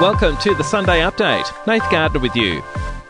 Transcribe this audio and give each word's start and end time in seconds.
Welcome 0.00 0.36
to 0.38 0.56
the 0.56 0.64
Sunday 0.64 1.02
Update. 1.02 1.66
Nath 1.68 1.88
Gardner 1.88 2.18
with 2.18 2.34
you. 2.34 2.60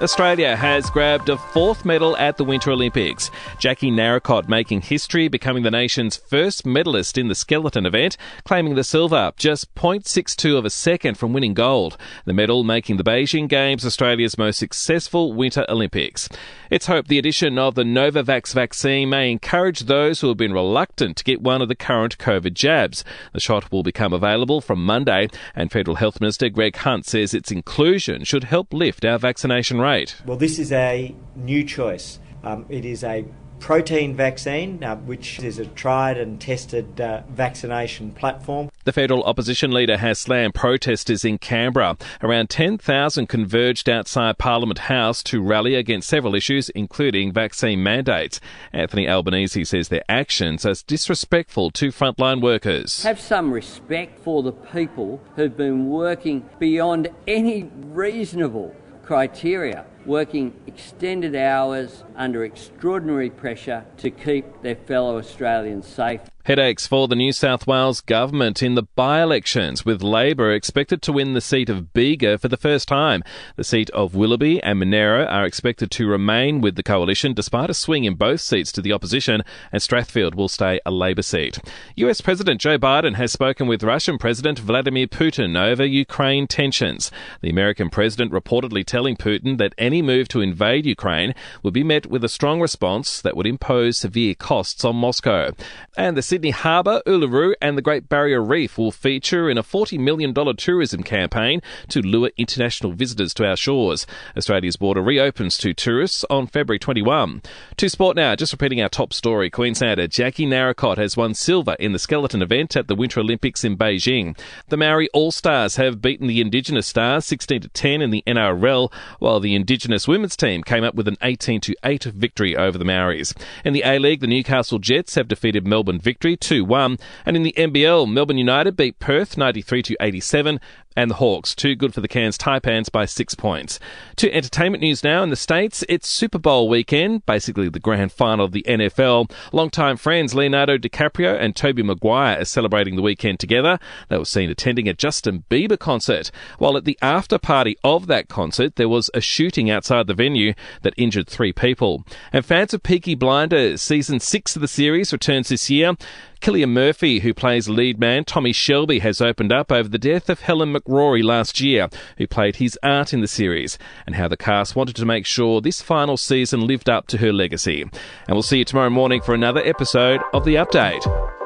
Australia 0.00 0.56
has 0.56 0.90
grabbed 0.90 1.28
a 1.28 1.36
fourth 1.36 1.84
medal 1.84 2.16
at 2.16 2.36
the 2.36 2.44
Winter 2.44 2.72
Olympics. 2.72 3.30
Jackie 3.60 3.92
Narracott 3.92 4.48
making 4.48 4.80
history, 4.80 5.28
becoming 5.28 5.62
the 5.62 5.70
nation's 5.70 6.16
first 6.16 6.66
medalist 6.66 7.16
in 7.16 7.28
the 7.28 7.34
skeleton 7.34 7.86
event, 7.86 8.16
claiming 8.44 8.74
the 8.74 8.82
silver 8.82 9.32
just 9.36 9.72
0.62 9.76 10.58
of 10.58 10.64
a 10.64 10.70
second 10.70 11.16
from 11.16 11.32
winning 11.32 11.54
gold. 11.54 11.96
The 12.24 12.32
medal 12.32 12.64
making 12.64 12.96
the 12.96 13.04
Beijing 13.04 13.48
Games 13.48 13.86
Australia's 13.86 14.36
most 14.36 14.58
successful 14.58 15.32
Winter 15.32 15.64
Olympics. 15.68 16.28
It's 16.70 16.86
hoped 16.86 17.08
the 17.08 17.18
addition 17.18 17.56
of 17.56 17.76
the 17.76 17.84
Novavax 17.84 18.52
vaccine 18.52 19.10
may 19.10 19.30
encourage 19.30 19.80
those 19.80 20.20
who 20.20 20.28
have 20.28 20.36
been 20.36 20.52
reluctant 20.52 21.16
to 21.18 21.24
get 21.24 21.40
one 21.40 21.62
of 21.62 21.68
the 21.68 21.76
current 21.76 22.18
COVID 22.18 22.54
jabs. 22.54 23.04
The 23.32 23.40
shot 23.40 23.70
will 23.70 23.84
become 23.84 24.12
available 24.12 24.60
from 24.60 24.84
Monday, 24.84 25.28
and 25.54 25.70
Federal 25.70 25.96
Health 25.96 26.20
Minister 26.20 26.48
Greg 26.48 26.74
Hunt 26.78 27.06
says 27.06 27.32
its 27.32 27.52
inclusion 27.52 28.24
should 28.24 28.44
help 28.44 28.72
lift 28.72 29.04
our 29.04 29.18
vaccination 29.18 29.78
rate. 29.84 30.16
Well, 30.26 30.36
this 30.36 30.58
is 30.58 30.72
a 30.72 31.14
new 31.36 31.64
choice. 31.64 32.18
Um, 32.42 32.66
it 32.68 32.84
is 32.84 33.04
a 33.04 33.24
protein 33.60 34.14
vaccine, 34.14 34.84
uh, 34.84 34.96
which 34.96 35.38
is 35.38 35.58
a 35.58 35.64
tried 35.64 36.18
and 36.18 36.38
tested 36.38 37.00
uh, 37.00 37.22
vaccination 37.30 38.12
platform. 38.12 38.68
The 38.84 38.92
federal 38.92 39.24
opposition 39.24 39.70
leader 39.70 39.96
has 39.96 40.18
slammed 40.18 40.54
protesters 40.54 41.24
in 41.24 41.38
Canberra. 41.38 41.96
Around 42.22 42.50
10,000 42.50 43.26
converged 43.26 43.88
outside 43.88 44.36
Parliament 44.36 44.80
House 44.80 45.22
to 45.24 45.40
rally 45.40 45.74
against 45.74 46.08
several 46.08 46.34
issues, 46.34 46.68
including 46.70 47.32
vaccine 47.32 47.82
mandates. 47.82 48.38
Anthony 48.72 49.08
Albanese 49.08 49.64
says 49.64 49.88
their 49.88 50.04
actions 50.10 50.66
are 50.66 50.74
disrespectful 50.86 51.70
to 51.70 51.88
frontline 51.88 52.42
workers. 52.42 53.02
Have 53.02 53.20
some 53.20 53.50
respect 53.50 54.18
for 54.18 54.42
the 54.42 54.52
people 54.52 55.22
who've 55.36 55.56
been 55.56 55.88
working 55.88 56.46
beyond 56.58 57.08
any 57.26 57.70
reasonable 57.86 58.76
criteria, 59.04 59.84
working 60.06 60.52
extended 60.66 61.36
hours 61.36 62.04
under 62.16 62.44
extraordinary 62.44 63.30
pressure 63.30 63.84
to 63.98 64.10
keep 64.10 64.62
their 64.62 64.76
fellow 64.76 65.18
Australians 65.18 65.86
safe. 65.86 66.20
Headaches 66.44 66.86
for 66.86 67.08
the 67.08 67.16
New 67.16 67.32
South 67.32 67.66
Wales 67.66 68.02
government 68.02 68.62
in 68.62 68.74
the 68.74 68.82
by 68.82 69.22
elections, 69.22 69.86
with 69.86 70.02
Labor 70.02 70.52
expected 70.52 71.00
to 71.00 71.12
win 71.14 71.32
the 71.32 71.40
seat 71.40 71.70
of 71.70 71.94
Bega 71.94 72.36
for 72.36 72.48
the 72.48 72.58
first 72.58 72.86
time. 72.86 73.24
The 73.56 73.64
seat 73.64 73.88
of 73.90 74.14
Willoughby 74.14 74.62
and 74.62 74.78
Monaro 74.78 75.24
are 75.24 75.46
expected 75.46 75.90
to 75.92 76.06
remain 76.06 76.60
with 76.60 76.76
the 76.76 76.82
coalition 76.82 77.32
despite 77.32 77.70
a 77.70 77.74
swing 77.74 78.04
in 78.04 78.16
both 78.16 78.42
seats 78.42 78.72
to 78.72 78.82
the 78.82 78.92
opposition, 78.92 79.42
and 79.72 79.80
Strathfield 79.80 80.34
will 80.34 80.50
stay 80.50 80.80
a 80.84 80.90
Labor 80.90 81.22
seat. 81.22 81.60
US 81.96 82.20
President 82.20 82.60
Joe 82.60 82.76
Biden 82.76 83.14
has 83.14 83.32
spoken 83.32 83.66
with 83.66 83.82
Russian 83.82 84.18
President 84.18 84.58
Vladimir 84.58 85.06
Putin 85.06 85.58
over 85.58 85.82
Ukraine 85.82 86.46
tensions. 86.46 87.10
The 87.40 87.48
American 87.48 87.88
president 87.88 88.32
reportedly 88.32 88.84
telling 88.84 89.16
Putin 89.16 89.56
that 89.56 89.74
any 89.78 90.02
move 90.02 90.28
to 90.28 90.42
invade 90.42 90.84
Ukraine 90.84 91.34
would 91.62 91.72
be 91.72 91.82
met 91.82 92.04
with 92.04 92.22
a 92.22 92.28
strong 92.28 92.60
response 92.60 93.22
that 93.22 93.34
would 93.34 93.46
impose 93.46 93.96
severe 93.96 94.34
costs 94.34 94.84
on 94.84 94.96
Moscow. 94.96 95.50
And 95.96 96.18
the 96.18 96.33
Sydney 96.34 96.50
Harbour, 96.50 97.00
Uluru, 97.06 97.54
and 97.62 97.78
the 97.78 97.82
Great 97.82 98.08
Barrier 98.08 98.42
Reef 98.42 98.76
will 98.76 98.90
feature 98.90 99.48
in 99.48 99.56
a 99.56 99.62
$40 99.62 100.00
million 100.00 100.34
tourism 100.56 101.04
campaign 101.04 101.62
to 101.90 102.02
lure 102.02 102.32
international 102.36 102.90
visitors 102.90 103.32
to 103.34 103.46
our 103.46 103.56
shores. 103.56 104.04
Australia's 104.36 104.74
border 104.74 105.00
reopens 105.00 105.56
to 105.58 105.72
tourists 105.72 106.24
on 106.28 106.48
February 106.48 106.80
21. 106.80 107.40
To 107.76 107.88
sport 107.88 108.16
now, 108.16 108.34
just 108.34 108.50
repeating 108.50 108.82
our 108.82 108.88
top 108.88 109.12
story 109.12 109.48
Queenslander 109.48 110.08
Jackie 110.08 110.44
Narracott 110.44 110.98
has 110.98 111.16
won 111.16 111.34
silver 111.34 111.76
in 111.78 111.92
the 111.92 112.00
skeleton 112.00 112.42
event 112.42 112.74
at 112.74 112.88
the 112.88 112.96
Winter 112.96 113.20
Olympics 113.20 113.62
in 113.62 113.76
Beijing. 113.76 114.36
The 114.70 114.76
Maori 114.76 115.08
All 115.14 115.30
Stars 115.30 115.76
have 115.76 116.02
beaten 116.02 116.26
the 116.26 116.40
Indigenous 116.40 116.88
Stars 116.88 117.26
16 117.26 117.60
to 117.60 117.68
10 117.68 118.02
in 118.02 118.10
the 118.10 118.24
NRL, 118.26 118.92
while 119.20 119.38
the 119.38 119.54
Indigenous 119.54 120.08
women's 120.08 120.36
team 120.36 120.64
came 120.64 120.82
up 120.82 120.96
with 120.96 121.06
an 121.06 121.16
18 121.22 121.60
to 121.60 121.76
8 121.84 122.02
victory 122.02 122.56
over 122.56 122.76
the 122.76 122.84
Maoris. 122.84 123.34
In 123.64 123.72
the 123.72 123.84
A 123.86 124.00
League, 124.00 124.18
the 124.18 124.26
Newcastle 124.26 124.80
Jets 124.80 125.14
have 125.14 125.28
defeated 125.28 125.64
Melbourne 125.64 126.00
Victory 126.00 126.23
victory 126.24 126.36
2 126.38 126.64
1. 126.64 126.96
And 127.26 127.36
in 127.36 127.42
the 127.42 127.52
NBL, 127.52 128.10
Melbourne 128.10 128.38
United 128.38 128.76
beat 128.76 128.98
Perth 128.98 129.36
93 129.36 129.82
to 129.82 129.96
87 130.00 130.58
and 130.96 131.10
the 131.10 131.16
Hawks, 131.16 131.54
too 131.54 131.74
good 131.74 131.92
for 131.92 132.00
the 132.00 132.08
Cairns 132.08 132.38
Taipans 132.38 132.90
by 132.90 133.04
six 133.04 133.34
points. 133.34 133.80
To 134.16 134.32
entertainment 134.32 134.82
news 134.82 135.02
now 135.02 135.22
in 135.22 135.30
the 135.30 135.36
States, 135.36 135.84
it's 135.88 136.08
Super 136.08 136.38
Bowl 136.38 136.68
weekend, 136.68 137.26
basically 137.26 137.68
the 137.68 137.80
grand 137.80 138.12
final 138.12 138.44
of 138.44 138.52
the 138.52 138.62
NFL. 138.62 139.30
Longtime 139.52 139.96
friends 139.96 140.34
Leonardo 140.34 140.78
DiCaprio 140.78 141.36
and 141.38 141.56
Tobey 141.56 141.82
Maguire 141.82 142.40
are 142.40 142.44
celebrating 142.44 142.94
the 142.96 143.02
weekend 143.02 143.40
together. 143.40 143.78
They 144.08 144.18
were 144.18 144.24
seen 144.24 144.50
attending 144.50 144.88
a 144.88 144.94
Justin 144.94 145.44
Bieber 145.50 145.78
concert. 145.78 146.30
While 146.58 146.76
at 146.76 146.84
the 146.84 146.98
after 147.02 147.38
party 147.38 147.76
of 147.82 148.06
that 148.06 148.28
concert, 148.28 148.76
there 148.76 148.88
was 148.88 149.10
a 149.14 149.20
shooting 149.20 149.70
outside 149.70 150.06
the 150.06 150.14
venue 150.14 150.54
that 150.82 150.94
injured 150.96 151.26
three 151.26 151.52
people. 151.52 152.04
And 152.32 152.44
fans 152.44 152.72
of 152.72 152.82
Peaky 152.82 153.16
Blinders, 153.16 153.82
season 153.82 154.20
six 154.20 154.54
of 154.54 154.62
the 154.62 154.68
series 154.68 155.12
returns 155.12 155.48
this 155.48 155.68
year. 155.68 155.94
Cillian 156.40 156.70
Murphy, 156.70 157.20
who 157.20 157.32
plays 157.32 157.68
lead 157.68 157.98
man 157.98 158.24
Tommy 158.24 158.52
Shelby, 158.52 158.98
has 158.98 159.20
opened 159.20 159.52
up 159.52 159.72
over 159.72 159.88
the 159.88 159.98
death 159.98 160.28
of 160.28 160.40
Helen 160.40 160.74
McCrory 160.74 161.24
last 161.24 161.60
year, 161.60 161.88
who 162.18 162.26
played 162.26 162.56
his 162.56 162.78
aunt 162.82 163.14
in 163.14 163.20
the 163.20 163.28
series, 163.28 163.78
and 164.06 164.14
how 164.14 164.28
the 164.28 164.36
cast 164.36 164.76
wanted 164.76 164.96
to 164.96 165.06
make 165.06 165.24
sure 165.24 165.60
this 165.60 165.80
final 165.80 166.16
season 166.16 166.66
lived 166.66 166.90
up 166.90 167.06
to 167.06 167.18
her 167.18 167.32
legacy. 167.32 167.82
And 167.82 167.92
we'll 168.28 168.42
see 168.42 168.58
you 168.58 168.64
tomorrow 168.64 168.90
morning 168.90 169.22
for 169.22 169.34
another 169.34 169.62
episode 169.64 170.20
of 170.32 170.44
The 170.44 170.56
Update. 170.56 171.43